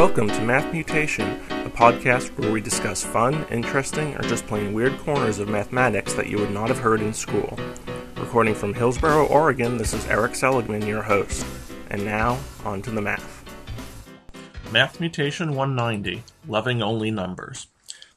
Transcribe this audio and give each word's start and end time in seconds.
Welcome 0.00 0.28
to 0.28 0.40
Math 0.40 0.72
Mutation, 0.72 1.28
a 1.50 1.68
podcast 1.68 2.30
where 2.38 2.50
we 2.50 2.62
discuss 2.62 3.04
fun, 3.04 3.44
interesting, 3.50 4.16
or 4.16 4.22
just 4.22 4.46
plain 4.46 4.72
weird 4.72 4.98
corners 5.00 5.38
of 5.38 5.50
mathematics 5.50 6.14
that 6.14 6.26
you 6.26 6.38
would 6.38 6.52
not 6.52 6.70
have 6.70 6.78
heard 6.78 7.02
in 7.02 7.12
school. 7.12 7.58
Recording 8.16 8.54
from 8.54 8.72
Hillsboro, 8.72 9.26
Oregon, 9.26 9.76
this 9.76 9.92
is 9.92 10.06
Erik 10.06 10.34
Seligman, 10.34 10.86
your 10.86 11.02
host. 11.02 11.44
And 11.90 12.02
now, 12.02 12.38
on 12.64 12.80
to 12.80 12.90
the 12.90 13.02
math. 13.02 13.44
Math 14.72 15.00
Mutation 15.00 15.54
190 15.54 16.22
Loving 16.48 16.80
Only 16.80 17.10
Numbers. 17.10 17.66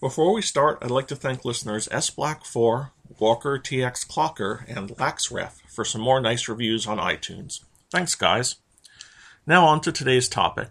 Before 0.00 0.34
we 0.34 0.42
start, 0.42 0.78
I'd 0.82 0.90
like 0.90 1.06
to 1.06 1.16
thank 1.16 1.44
listeners 1.44 1.88
S 1.92 2.10
Black 2.10 2.44
4, 2.44 2.90
Walker 3.20 3.56
TX 3.56 4.04
Clocker, 4.04 4.64
and 4.66 4.88
LaxRef 4.96 5.52
for 5.68 5.84
some 5.84 6.00
more 6.00 6.20
nice 6.20 6.48
reviews 6.48 6.88
on 6.88 6.98
iTunes. 6.98 7.60
Thanks, 7.92 8.16
guys. 8.16 8.56
Now, 9.46 9.64
on 9.66 9.80
to 9.82 9.92
today's 9.92 10.28
topic. 10.28 10.70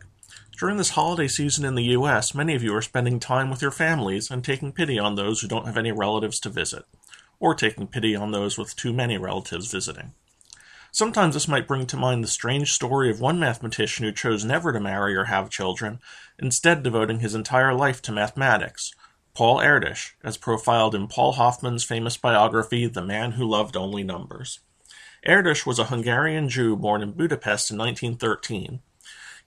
During 0.57 0.77
this 0.77 0.89
holiday 0.89 1.27
season 1.27 1.65
in 1.65 1.75
the 1.75 1.83
U.S., 1.83 2.33
many 2.33 2.55
of 2.55 2.63
you 2.63 2.73
are 2.73 2.81
spending 2.81 3.19
time 3.19 3.51
with 3.51 3.61
your 3.61 3.69
families 3.69 4.31
and 4.31 4.43
taking 4.43 4.71
pity 4.71 4.97
on 4.97 5.13
those 5.13 5.39
who 5.39 5.47
don't 5.47 5.67
have 5.67 5.77
any 5.77 5.91
relatives 5.91 6.39
to 6.39 6.49
visit, 6.49 6.85
or 7.39 7.53
taking 7.53 7.85
pity 7.85 8.15
on 8.15 8.31
those 8.31 8.57
with 8.57 8.75
too 8.75 8.91
many 8.91 9.19
relatives 9.19 9.71
visiting. 9.71 10.13
Sometimes 10.91 11.35
this 11.35 11.47
might 11.47 11.67
bring 11.67 11.85
to 11.85 11.95
mind 11.95 12.23
the 12.23 12.27
strange 12.27 12.73
story 12.73 13.11
of 13.11 13.21
one 13.21 13.39
mathematician 13.39 14.03
who 14.03 14.11
chose 14.11 14.43
never 14.43 14.73
to 14.73 14.79
marry 14.79 15.15
or 15.15 15.25
have 15.25 15.51
children, 15.51 15.99
instead 16.39 16.81
devoting 16.81 17.19
his 17.19 17.35
entire 17.35 17.75
life 17.75 18.01
to 18.01 18.11
mathematics, 18.11 18.91
Paul 19.35 19.57
Erdős, 19.57 20.13
as 20.23 20.37
profiled 20.37 20.95
in 20.95 21.07
Paul 21.07 21.33
Hoffman's 21.33 21.83
famous 21.83 22.17
biography, 22.17 22.87
The 22.87 23.03
Man 23.03 23.33
Who 23.33 23.45
Loved 23.45 23.77
Only 23.77 24.01
Numbers. 24.01 24.61
Erdős 25.23 25.67
was 25.67 25.77
a 25.77 25.85
Hungarian 25.85 26.49
Jew 26.49 26.75
born 26.75 27.03
in 27.03 27.11
Budapest 27.11 27.69
in 27.69 27.77
1913. 27.77 28.81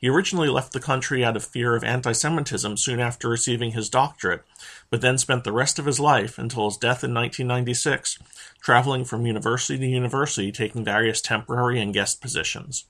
He 0.01 0.09
originally 0.09 0.49
left 0.49 0.73
the 0.73 0.81
country 0.81 1.23
out 1.23 1.37
of 1.37 1.45
fear 1.45 1.77
of 1.77 1.85
anti 1.85 2.13
Semitism 2.13 2.79
soon 2.79 3.01
after 3.01 3.29
receiving 3.29 3.73
his 3.73 3.91
doctorate, 3.91 4.43
but 4.89 5.03
then 5.03 5.19
spent 5.19 5.45
the 5.45 5.53
rest 5.53 5.79
of 5.79 5.85
his 5.85 6.01
life, 6.01 6.39
until 6.39 6.65
his 6.65 6.79
death 6.79 7.05
in 7.05 7.13
1996, 7.13 8.19
traveling 8.63 9.05
from 9.05 9.27
university 9.27 9.79
to 9.79 9.87
university 9.87 10.51
taking 10.51 10.85
various 10.85 11.21
temporary 11.21 11.79
and 11.79 11.93
guest 11.93 12.23
positions. 12.23 12.87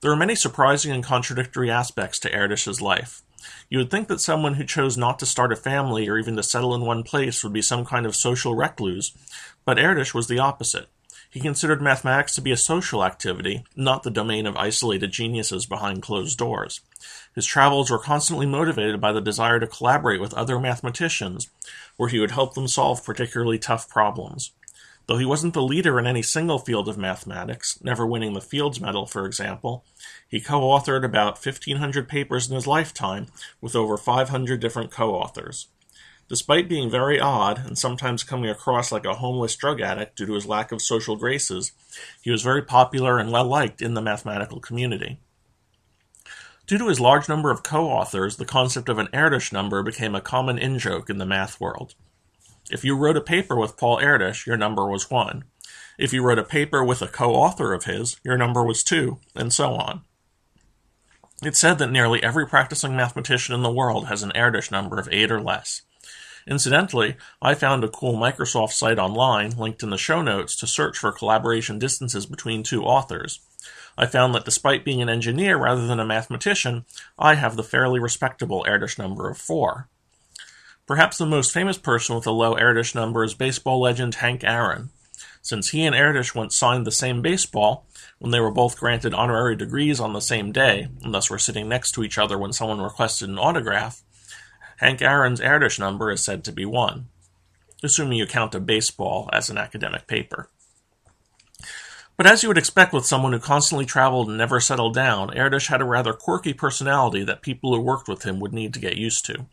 There 0.00 0.10
are 0.10 0.16
many 0.16 0.34
surprising 0.34 0.90
and 0.90 1.04
contradictory 1.04 1.70
aspects 1.70 2.18
to 2.20 2.30
Erdős's 2.30 2.80
life. 2.80 3.22
You 3.70 3.78
would 3.78 3.90
think 3.90 4.08
that 4.08 4.20
someone 4.20 4.54
who 4.54 4.64
chose 4.64 4.96
not 4.96 5.20
to 5.20 5.26
start 5.26 5.52
a 5.52 5.56
family 5.56 6.08
or 6.08 6.18
even 6.18 6.34
to 6.34 6.42
settle 6.42 6.74
in 6.74 6.80
one 6.80 7.04
place 7.04 7.44
would 7.44 7.52
be 7.52 7.62
some 7.62 7.84
kind 7.84 8.06
of 8.06 8.16
social 8.16 8.56
recluse, 8.56 9.12
but 9.64 9.76
Erdős 9.76 10.14
was 10.14 10.26
the 10.26 10.40
opposite. 10.40 10.88
He 11.30 11.40
considered 11.40 11.82
mathematics 11.82 12.34
to 12.34 12.40
be 12.40 12.52
a 12.52 12.56
social 12.56 13.04
activity, 13.04 13.64
not 13.76 14.02
the 14.02 14.10
domain 14.10 14.46
of 14.46 14.56
isolated 14.56 15.12
geniuses 15.12 15.66
behind 15.66 16.02
closed 16.02 16.38
doors. 16.38 16.80
His 17.34 17.44
travels 17.44 17.90
were 17.90 17.98
constantly 17.98 18.46
motivated 18.46 19.00
by 19.00 19.12
the 19.12 19.20
desire 19.20 19.60
to 19.60 19.66
collaborate 19.66 20.20
with 20.20 20.32
other 20.32 20.58
mathematicians, 20.58 21.50
where 21.96 22.08
he 22.08 22.18
would 22.18 22.30
help 22.30 22.54
them 22.54 22.66
solve 22.66 23.04
particularly 23.04 23.58
tough 23.58 23.88
problems. 23.90 24.52
Though 25.06 25.18
he 25.18 25.24
wasn't 25.24 25.54
the 25.54 25.62
leader 25.62 25.98
in 25.98 26.06
any 26.06 26.22
single 26.22 26.58
field 26.58 26.86
of 26.86 26.98
mathematics, 26.98 27.78
never 27.82 28.06
winning 28.06 28.34
the 28.34 28.42
Fields 28.42 28.80
Medal, 28.80 29.06
for 29.06 29.24
example, 29.24 29.84
he 30.28 30.40
co 30.40 30.60
authored 30.60 31.04
about 31.04 31.44
1,500 31.44 32.08
papers 32.08 32.48
in 32.48 32.54
his 32.54 32.66
lifetime 32.66 33.26
with 33.60 33.74
over 33.74 33.96
500 33.96 34.60
different 34.60 34.90
co 34.90 35.14
authors. 35.14 35.68
Despite 36.28 36.68
being 36.68 36.90
very 36.90 37.18
odd 37.18 37.64
and 37.66 37.78
sometimes 37.78 38.22
coming 38.22 38.50
across 38.50 38.92
like 38.92 39.06
a 39.06 39.14
homeless 39.14 39.56
drug 39.56 39.80
addict 39.80 40.16
due 40.16 40.26
to 40.26 40.34
his 40.34 40.46
lack 40.46 40.72
of 40.72 40.82
social 40.82 41.16
graces, 41.16 41.72
he 42.20 42.30
was 42.30 42.42
very 42.42 42.62
popular 42.62 43.18
and 43.18 43.32
well 43.32 43.46
liked 43.46 43.80
in 43.80 43.94
the 43.94 44.02
mathematical 44.02 44.60
community. 44.60 45.18
Due 46.66 46.76
to 46.76 46.88
his 46.88 47.00
large 47.00 47.30
number 47.30 47.50
of 47.50 47.62
co 47.62 47.88
authors, 47.88 48.36
the 48.36 48.44
concept 48.44 48.90
of 48.90 48.98
an 48.98 49.06
Erdős 49.06 49.54
number 49.54 49.82
became 49.82 50.14
a 50.14 50.20
common 50.20 50.58
in 50.58 50.78
joke 50.78 51.08
in 51.08 51.16
the 51.16 51.24
math 51.24 51.58
world. 51.58 51.94
If 52.70 52.84
you 52.84 52.94
wrote 52.94 53.16
a 53.16 53.22
paper 53.22 53.56
with 53.56 53.78
Paul 53.78 53.96
Erdős, 53.96 54.44
your 54.44 54.58
number 54.58 54.86
was 54.86 55.10
1. 55.10 55.44
If 55.96 56.12
you 56.12 56.22
wrote 56.22 56.38
a 56.38 56.44
paper 56.44 56.84
with 56.84 57.00
a 57.00 57.08
co 57.08 57.32
author 57.32 57.72
of 57.72 57.84
his, 57.84 58.20
your 58.22 58.36
number 58.36 58.62
was 58.62 58.84
2, 58.84 59.18
and 59.34 59.50
so 59.50 59.76
on. 59.76 60.02
It's 61.42 61.58
said 61.58 61.78
that 61.78 61.90
nearly 61.90 62.22
every 62.22 62.46
practicing 62.46 62.94
mathematician 62.94 63.54
in 63.54 63.62
the 63.62 63.72
world 63.72 64.08
has 64.08 64.22
an 64.22 64.32
Erdős 64.34 64.70
number 64.70 64.98
of 64.98 65.08
8 65.10 65.30
or 65.30 65.40
less. 65.40 65.82
Incidentally, 66.48 67.16
I 67.42 67.54
found 67.54 67.84
a 67.84 67.88
cool 67.88 68.14
Microsoft 68.14 68.72
site 68.72 68.98
online, 68.98 69.50
linked 69.50 69.82
in 69.82 69.90
the 69.90 69.98
show 69.98 70.22
notes, 70.22 70.56
to 70.56 70.66
search 70.66 70.96
for 70.96 71.12
collaboration 71.12 71.78
distances 71.78 72.24
between 72.24 72.62
two 72.62 72.84
authors. 72.84 73.40
I 73.98 74.06
found 74.06 74.34
that 74.34 74.46
despite 74.46 74.84
being 74.84 75.02
an 75.02 75.10
engineer 75.10 75.58
rather 75.58 75.86
than 75.86 76.00
a 76.00 76.06
mathematician, 76.06 76.86
I 77.18 77.34
have 77.34 77.56
the 77.56 77.62
fairly 77.62 78.00
respectable 78.00 78.64
Erdős 78.66 78.98
number 78.98 79.28
of 79.28 79.36
4. 79.36 79.88
Perhaps 80.86 81.18
the 81.18 81.26
most 81.26 81.52
famous 81.52 81.76
person 81.76 82.14
with 82.14 82.26
a 82.26 82.30
low 82.30 82.54
Erdős 82.54 82.94
number 82.94 83.22
is 83.22 83.34
baseball 83.34 83.82
legend 83.82 84.14
Hank 84.16 84.42
Aaron. 84.42 84.88
Since 85.42 85.70
he 85.70 85.84
and 85.84 85.94
Erdős 85.94 86.34
once 86.34 86.56
signed 86.56 86.86
the 86.86 86.92
same 86.92 87.20
baseball, 87.20 87.84
when 88.20 88.30
they 88.30 88.40
were 88.40 88.50
both 88.50 88.78
granted 88.78 89.12
honorary 89.12 89.54
degrees 89.54 90.00
on 90.00 90.14
the 90.14 90.20
same 90.20 90.52
day, 90.52 90.88
and 91.02 91.12
thus 91.12 91.28
were 91.28 91.38
sitting 91.38 91.68
next 91.68 91.92
to 91.92 92.02
each 92.02 92.16
other 92.16 92.38
when 92.38 92.54
someone 92.54 92.80
requested 92.80 93.28
an 93.28 93.38
autograph, 93.38 94.02
Hank 94.78 95.02
Aaron's 95.02 95.40
Erdős 95.40 95.78
number 95.78 96.10
is 96.10 96.22
said 96.22 96.44
to 96.44 96.52
be 96.52 96.64
1, 96.64 97.08
assuming 97.82 98.16
you 98.16 98.26
count 98.26 98.54
a 98.54 98.60
baseball 98.60 99.28
as 99.32 99.50
an 99.50 99.58
academic 99.58 100.06
paper. 100.06 100.48
But 102.16 102.26
as 102.26 102.42
you 102.42 102.48
would 102.48 102.58
expect 102.58 102.92
with 102.92 103.04
someone 103.04 103.32
who 103.32 103.40
constantly 103.40 103.86
traveled 103.86 104.28
and 104.28 104.38
never 104.38 104.60
settled 104.60 104.94
down, 104.94 105.30
Erdős 105.30 105.66
had 105.66 105.80
a 105.80 105.84
rather 105.84 106.12
quirky 106.12 106.52
personality 106.52 107.24
that 107.24 107.42
people 107.42 107.74
who 107.74 107.80
worked 107.80 108.08
with 108.08 108.22
him 108.22 108.38
would 108.38 108.52
need 108.52 108.72
to 108.74 108.80
get 108.80 108.96
used 108.96 109.24
to. 109.26 109.46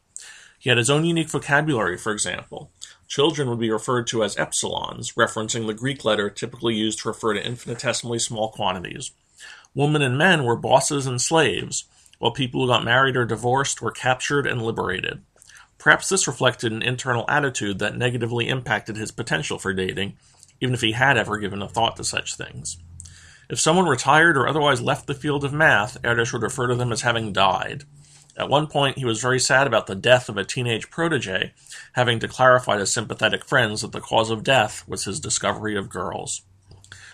He 0.59 0.69
had 0.69 0.77
his 0.77 0.91
own 0.91 1.05
unique 1.05 1.29
vocabulary, 1.29 1.97
for 1.97 2.11
example. 2.11 2.71
Children 3.07 3.49
would 3.49 3.59
be 3.59 3.71
referred 3.71 4.05
to 4.07 4.23
as 4.23 4.35
epsilons, 4.35 5.15
referencing 5.15 5.65
the 5.65 5.73
Greek 5.73 6.05
letter 6.05 6.29
typically 6.29 6.75
used 6.75 6.99
to 6.99 7.07
refer 7.07 7.33
to 7.33 7.45
infinitesimally 7.45 8.19
small 8.19 8.51
quantities. 8.51 9.11
Women 9.73 10.03
and 10.03 10.17
men 10.17 10.43
were 10.43 10.55
bosses 10.55 11.05
and 11.07 11.19
slaves, 11.21 11.85
while 12.19 12.31
people 12.31 12.61
who 12.61 12.67
got 12.67 12.83
married 12.83 13.15
or 13.15 13.25
divorced 13.25 13.81
were 13.81 13.91
captured 13.91 14.47
and 14.47 14.61
liberated. 14.61 15.21
Perhaps 15.77 16.09
this 16.09 16.27
reflected 16.27 16.71
an 16.71 16.81
internal 16.81 17.25
attitude 17.27 17.79
that 17.79 17.97
negatively 17.97 18.47
impacted 18.47 18.97
his 18.97 19.11
potential 19.11 19.59
for 19.59 19.73
dating, 19.73 20.17
even 20.59 20.73
if 20.73 20.81
he 20.81 20.93
had 20.93 21.17
ever 21.17 21.37
given 21.37 21.61
a 21.61 21.69
thought 21.69 21.95
to 21.97 22.03
such 22.03 22.35
things. 22.35 22.77
If 23.49 23.59
someone 23.59 23.85
retired 23.85 24.37
or 24.37 24.47
otherwise 24.47 24.81
left 24.81 25.05
the 25.05 25.13
field 25.13 25.43
of 25.43 25.53
math, 25.53 26.01
Erdős 26.01 26.33
would 26.33 26.41
refer 26.41 26.67
to 26.67 26.75
them 26.75 26.91
as 26.91 27.01
having 27.01 27.31
died. 27.31 27.83
At 28.37 28.49
one 28.49 28.67
point, 28.67 28.97
he 28.97 29.05
was 29.05 29.21
very 29.21 29.39
sad 29.39 29.67
about 29.67 29.87
the 29.87 29.95
death 29.95 30.27
of 30.27 30.37
a 30.37 30.43
teenage 30.43 30.89
protege, 30.89 31.53
having 31.93 32.19
to 32.19 32.27
clarify 32.27 32.77
to 32.77 32.85
sympathetic 32.85 33.45
friends 33.45 33.81
that 33.81 33.91
the 33.91 34.01
cause 34.01 34.29
of 34.29 34.43
death 34.43 34.83
was 34.87 35.05
his 35.05 35.19
discovery 35.19 35.77
of 35.77 35.89
girls. 35.89 36.41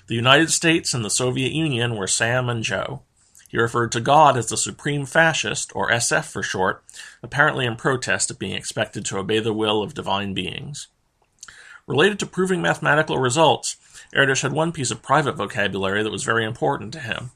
The 0.07 0.15
United 0.15 0.49
States 0.49 0.93
and 0.93 1.05
the 1.05 1.09
Soviet 1.09 1.51
Union 1.51 1.95
were 1.95 2.07
Sam 2.07 2.49
and 2.49 2.63
Joe. 2.63 3.03
He 3.51 3.57
referred 3.57 3.91
to 3.91 3.99
God 3.99 4.37
as 4.37 4.47
the 4.47 4.55
supreme 4.55 5.05
fascist, 5.05 5.75
or 5.75 5.91
SF 5.91 6.23
for 6.23 6.41
short, 6.41 6.85
apparently 7.21 7.65
in 7.65 7.75
protest 7.75 8.31
at 8.31 8.39
being 8.39 8.55
expected 8.55 9.03
to 9.05 9.17
obey 9.17 9.39
the 9.39 9.51
will 9.51 9.83
of 9.83 9.93
divine 9.93 10.33
beings. 10.33 10.87
Related 11.85 12.17
to 12.19 12.25
proving 12.25 12.61
mathematical 12.61 13.17
results, 13.17 13.75
Erdős 14.15 14.41
had 14.41 14.53
one 14.53 14.71
piece 14.71 14.89
of 14.89 15.01
private 15.01 15.35
vocabulary 15.35 16.01
that 16.01 16.13
was 16.13 16.23
very 16.23 16.45
important 16.45 16.93
to 16.93 17.01
him. 17.01 17.31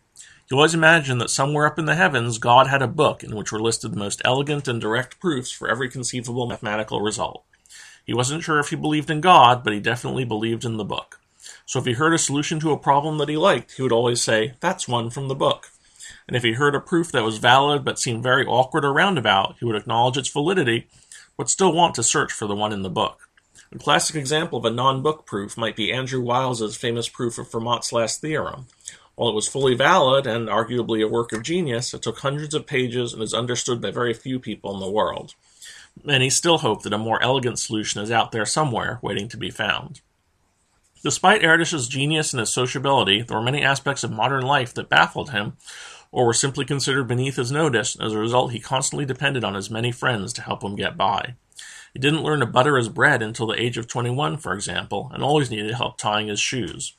He 0.48 0.56
always 0.56 0.74
imagined 0.74 1.20
that 1.20 1.32
somewhere 1.32 1.68
up 1.68 1.78
in 1.78 1.86
the 1.86 1.96
heavens 1.96 2.38
God 2.38 2.68
had 2.68 2.82
a 2.82 2.88
book 2.88 3.22
in 3.22 3.36
which 3.36 3.52
were 3.52 3.60
listed 3.60 3.92
the 3.92 3.98
most 3.98 4.22
elegant 4.24 4.70
and 4.70 4.80
direct 4.80 5.20
proofs 5.20 5.52
for 5.52 5.68
every 5.68 5.90
conceivable 5.90 6.48
mathematical 6.48 7.02
result. 7.02 7.44
He 8.06 8.14
wasn't 8.14 8.44
sure 8.44 8.60
if 8.60 8.70
he 8.70 8.78
believed 8.78 9.12
in 9.12 9.20
God, 9.20 9.66
but 9.66 9.74
he 9.74 9.82
definitely 9.82 10.24
believed 10.24 10.64
in 10.64 10.78
the 10.78 10.86
book. 10.86 11.20
So 11.66 11.80
if 11.80 11.86
he 11.86 11.94
heard 11.94 12.14
a 12.14 12.18
solution 12.18 12.62
to 12.62 12.72
a 12.72 12.78
problem 12.78 13.18
that 13.18 13.28
he 13.28 13.36
liked, 13.36 13.74
he 13.74 13.82
would 13.82 13.92
always 13.92 14.24
say, 14.24 14.54
That's 14.62 14.88
one 14.88 15.10
from 15.10 15.28
the 15.28 15.36
book 15.36 15.72
and 16.28 16.36
if 16.36 16.44
he 16.44 16.54
heard 16.54 16.76
a 16.76 16.80
proof 16.80 17.12
that 17.12 17.24
was 17.24 17.38
valid 17.38 17.86
but 17.86 18.00
seemed 18.00 18.24
very 18.24 18.46
awkward 18.46 18.86
or 18.86 18.94
roundabout, 18.94 19.56
he 19.60 19.66
would 19.66 19.76
acknowledge 19.76 20.18
its 20.18 20.30
validity, 20.30 20.88
but 21.38 21.50
still 21.50 21.74
want 21.74 21.96
to 21.96 22.04
search 22.04 22.32
for 22.32 22.48
the 22.48 22.56
one 22.56 22.74
in 22.74 22.82
the 22.82 22.90
book. 22.90 23.30
A 23.72 23.78
classic 23.78 24.16
example 24.16 24.60
of 24.60 24.66
a 24.66 24.70
non-book 24.70 25.26
proof 25.26 25.58
might 25.58 25.76
be 25.76 25.92
Andrew 25.92 26.22
Wiles's 26.22 26.78
famous 26.78 27.10
proof 27.10 27.38
of 27.38 27.50
Fermat's 27.50 27.92
last 27.92 28.22
theorem. 28.22 28.68
While 29.16 29.30
it 29.30 29.36
was 29.36 29.48
fully 29.48 29.76
valid 29.76 30.28
and 30.28 30.48
arguably 30.48 31.04
a 31.04 31.08
work 31.08 31.32
of 31.32 31.44
genius, 31.44 31.94
it 31.94 32.02
took 32.02 32.20
hundreds 32.20 32.54
of 32.54 32.68
pages 32.68 33.14
and 33.14 33.24
is 33.24 33.34
understood 33.34 33.82
by 33.82 33.92
very 33.92 34.14
few 34.14 34.40
people 34.40 34.74
in 34.74 34.80
the 34.80 34.92
world. 34.92 35.36
Many 36.04 36.30
still 36.30 36.60
hope 36.60 36.84
that 36.84 36.94
a 36.94 36.98
more 36.98 37.22
elegant 37.24 37.58
solution 37.60 38.02
is 38.02 38.12
out 38.12 38.32
there 38.32 38.46
somewhere, 38.46 39.00
waiting 39.02 39.30
to 39.30 39.38
be 39.38 39.50
found. 39.50 40.02
Despite 41.04 41.44
Erdős's 41.44 41.88
genius 41.88 42.34
and 42.34 42.40
his 42.40 42.54
sociability, 42.54 43.22
there 43.22 43.38
were 43.38 43.44
many 43.44 43.62
aspects 43.62 44.04
of 44.04 44.12
modern 44.12 44.44
life 44.44 44.74
that 44.74 44.90
baffled 44.90 45.30
him, 45.30 45.54
or 46.16 46.26
were 46.26 46.34
simply 46.34 46.64
considered 46.64 47.10
beneath 47.10 47.36
his 47.36 47.52
notice. 47.52 47.98
As 48.00 48.14
a 48.14 48.18
result, 48.18 48.54
he 48.54 48.60
constantly 48.62 49.06
depended 49.06 49.44
on 49.44 49.54
his 49.54 49.70
many 49.70 49.92
friends 49.92 50.32
to 50.32 50.42
help 50.42 50.64
him 50.64 50.78
get 50.78 50.96
by. 50.96 51.36
He 51.92 52.00
didn't 52.00 52.24
learn 52.24 52.40
to 52.40 52.46
butter 52.46 52.78
his 52.78 52.88
bread 52.88 53.22
until 53.22 53.48
the 53.48 53.62
age 53.62 53.78
of 53.78 53.90
21, 53.90 54.38
for 54.38 54.54
example, 54.54 55.12
and 55.14 55.22
always 55.22 55.52
needed 55.52 55.74
help 55.74 55.98
tying 55.98 56.30
his 56.30 56.40
shoes. 56.40 56.96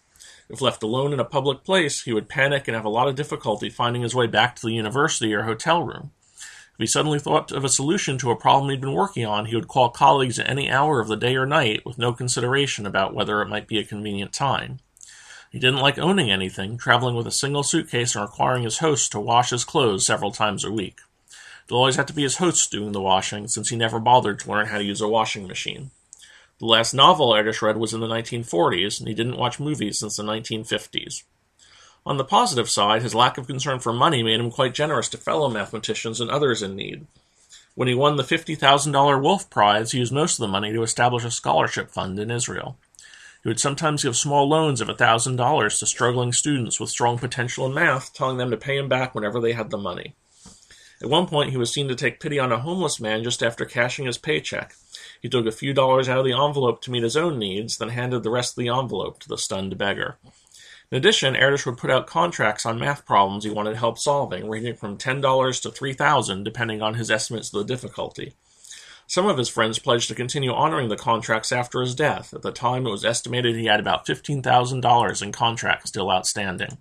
If 0.50 0.60
left 0.60 0.82
alone 0.82 1.14
in 1.14 1.18
a 1.18 1.24
public 1.24 1.64
place, 1.64 2.02
he 2.02 2.12
would 2.12 2.28
panic 2.28 2.68
and 2.68 2.74
have 2.74 2.84
a 2.84 2.90
lot 2.90 3.08
of 3.08 3.14
difficulty 3.14 3.70
finding 3.70 4.02
his 4.02 4.14
way 4.14 4.26
back 4.26 4.54
to 4.56 4.66
the 4.66 4.74
university 4.74 5.32
or 5.32 5.44
hotel 5.44 5.82
room. 5.82 6.10
If 6.74 6.80
he 6.80 6.86
suddenly 6.86 7.18
thought 7.18 7.52
of 7.52 7.64
a 7.64 7.70
solution 7.70 8.18
to 8.18 8.30
a 8.30 8.36
problem 8.36 8.68
he'd 8.68 8.82
been 8.82 8.92
working 8.92 9.24
on, 9.24 9.46
he 9.46 9.56
would 9.56 9.66
call 9.66 9.88
colleagues 9.88 10.38
at 10.38 10.50
any 10.50 10.70
hour 10.70 11.00
of 11.00 11.08
the 11.08 11.16
day 11.16 11.36
or 11.36 11.46
night 11.46 11.86
with 11.86 11.96
no 11.96 12.12
consideration 12.12 12.84
about 12.84 13.14
whether 13.14 13.40
it 13.40 13.48
might 13.48 13.66
be 13.66 13.78
a 13.78 13.84
convenient 13.84 14.34
time. 14.34 14.80
He 15.56 15.60
didn't 15.60 15.80
like 15.80 15.98
owning 15.98 16.30
anything, 16.30 16.76
traveling 16.76 17.14
with 17.16 17.26
a 17.26 17.32
single 17.32 17.62
suitcase 17.62 18.14
and 18.14 18.20
requiring 18.20 18.62
his 18.62 18.80
host 18.80 19.10
to 19.12 19.18
wash 19.18 19.48
his 19.48 19.64
clothes 19.64 20.04
several 20.04 20.30
times 20.30 20.64
a 20.64 20.70
week. 20.70 20.98
It 21.66 21.72
always 21.72 21.96
had 21.96 22.06
to 22.08 22.12
be 22.12 22.24
his 22.24 22.36
host 22.36 22.70
doing 22.70 22.92
the 22.92 23.00
washing, 23.00 23.48
since 23.48 23.70
he 23.70 23.76
never 23.76 23.98
bothered 23.98 24.38
to 24.40 24.50
learn 24.50 24.66
how 24.66 24.76
to 24.76 24.84
use 24.84 25.00
a 25.00 25.08
washing 25.08 25.46
machine. 25.46 25.92
The 26.58 26.66
last 26.66 26.92
novel 26.92 27.30
Erdős 27.30 27.62
read 27.62 27.78
was 27.78 27.94
in 27.94 28.00
the 28.00 28.06
1940s, 28.06 28.98
and 28.98 29.08
he 29.08 29.14
didn't 29.14 29.38
watch 29.38 29.58
movies 29.58 29.98
since 29.98 30.18
the 30.18 30.22
1950s. 30.24 31.22
On 32.04 32.18
the 32.18 32.22
positive 32.22 32.68
side, 32.68 33.00
his 33.00 33.14
lack 33.14 33.38
of 33.38 33.46
concern 33.46 33.78
for 33.78 33.94
money 33.94 34.22
made 34.22 34.40
him 34.40 34.50
quite 34.50 34.74
generous 34.74 35.08
to 35.08 35.16
fellow 35.16 35.48
mathematicians 35.48 36.20
and 36.20 36.30
others 36.30 36.60
in 36.60 36.76
need. 36.76 37.06
When 37.74 37.88
he 37.88 37.94
won 37.94 38.16
the 38.16 38.24
$50,000 38.24 39.22
Wolf 39.22 39.48
Prize, 39.48 39.92
he 39.92 40.00
used 40.00 40.12
most 40.12 40.34
of 40.34 40.40
the 40.40 40.52
money 40.52 40.74
to 40.74 40.82
establish 40.82 41.24
a 41.24 41.30
scholarship 41.30 41.90
fund 41.90 42.18
in 42.18 42.30
Israel. 42.30 42.76
He 43.46 43.48
would 43.48 43.60
sometimes 43.60 44.02
give 44.02 44.16
small 44.16 44.48
loans 44.48 44.80
of 44.80 44.88
$1,000 44.88 45.78
to 45.78 45.86
struggling 45.86 46.32
students 46.32 46.80
with 46.80 46.90
strong 46.90 47.16
potential 47.16 47.64
in 47.64 47.74
math, 47.74 48.12
telling 48.12 48.38
them 48.38 48.50
to 48.50 48.56
pay 48.56 48.76
him 48.76 48.88
back 48.88 49.14
whenever 49.14 49.38
they 49.38 49.52
had 49.52 49.70
the 49.70 49.78
money. 49.78 50.16
At 51.00 51.10
one 51.10 51.28
point, 51.28 51.50
he 51.50 51.56
was 51.56 51.72
seen 51.72 51.86
to 51.86 51.94
take 51.94 52.18
pity 52.18 52.40
on 52.40 52.50
a 52.50 52.58
homeless 52.58 52.98
man 52.98 53.22
just 53.22 53.44
after 53.44 53.64
cashing 53.64 54.06
his 54.06 54.18
paycheck. 54.18 54.74
He 55.22 55.28
took 55.28 55.46
a 55.46 55.52
few 55.52 55.72
dollars 55.72 56.08
out 56.08 56.18
of 56.18 56.24
the 56.24 56.32
envelope 56.32 56.82
to 56.82 56.90
meet 56.90 57.04
his 57.04 57.16
own 57.16 57.38
needs, 57.38 57.78
then 57.78 57.90
handed 57.90 58.24
the 58.24 58.32
rest 58.32 58.58
of 58.58 58.64
the 58.64 58.68
envelope 58.68 59.20
to 59.20 59.28
the 59.28 59.38
stunned 59.38 59.78
beggar. 59.78 60.18
In 60.90 60.98
addition, 60.98 61.36
Erdős 61.36 61.64
would 61.66 61.78
put 61.78 61.92
out 61.92 62.08
contracts 62.08 62.66
on 62.66 62.80
math 62.80 63.06
problems 63.06 63.44
he 63.44 63.50
wanted 63.50 63.76
help 63.76 63.96
solving, 63.96 64.50
ranging 64.50 64.74
from 64.74 64.98
$10 64.98 65.62
to 65.62 65.70
3,000 65.70 66.42
depending 66.42 66.82
on 66.82 66.94
his 66.94 67.12
estimates 67.12 67.54
of 67.54 67.60
the 67.60 67.72
difficulty. 67.72 68.34
Some 69.06 69.26
of 69.26 69.38
his 69.38 69.48
friends 69.48 69.78
pledged 69.78 70.08
to 70.08 70.14
continue 70.14 70.52
honoring 70.52 70.88
the 70.88 70.96
contracts 70.96 71.52
after 71.52 71.80
his 71.80 71.94
death. 71.94 72.34
At 72.34 72.42
the 72.42 72.52
time, 72.52 72.86
it 72.86 72.90
was 72.90 73.04
estimated 73.04 73.54
he 73.54 73.66
had 73.66 73.80
about 73.80 74.06
$15,000 74.06 75.22
in 75.22 75.32
contracts 75.32 75.88
still 75.88 76.10
outstanding. 76.10 76.78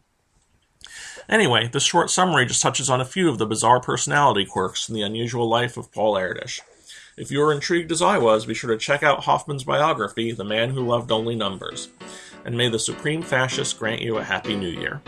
Anyway, 1.30 1.68
this 1.68 1.84
short 1.84 2.10
summary 2.10 2.46
just 2.46 2.62
touches 2.62 2.90
on 2.90 3.02
a 3.02 3.06
few 3.06 3.30
of 3.30 3.38
the 3.38 3.46
bizarre 3.46 3.80
personality 3.80 4.46
quirks 4.46 4.90
in 4.90 4.96
the 4.96 5.02
unusual 5.02 5.48
life 5.48 5.78
of 5.78 5.92
Paul 5.92 6.16
Erdős. 6.16 6.62
If 7.18 7.32
you 7.32 7.42
are 7.42 7.54
intrigued 7.54 7.92
as 7.92 8.02
I 8.02 8.18
was, 8.18 8.46
be 8.46 8.54
sure 8.54 8.72
to 8.72 8.78
check 8.78 9.02
out 9.02 9.24
Hoffman's 9.24 9.64
biography, 9.64 10.32
The 10.32 10.44
Man 10.44 10.72
Who 10.72 10.86
Loved 10.86 11.12
Only 11.12 11.36
Numbers 11.36 11.90
and 12.46 12.56
may 12.56 12.70
the 12.70 12.80
Supreme 12.80 13.22
Fascist 13.22 13.78
grant 13.78 14.02
you 14.02 14.18
a 14.18 14.24
Happy 14.24 14.56
New 14.56 14.70
Year. 14.70 15.02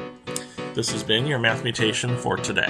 This 0.74 0.92
has 0.92 1.04
been 1.04 1.26
your 1.26 1.40
Math 1.40 1.64
Mutation 1.64 2.18
for 2.18 2.36
today. 2.36 2.68